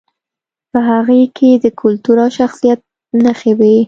[0.71, 2.79] په هغې کې د کلتور او ښه شخصیت
[3.23, 3.75] نښې وې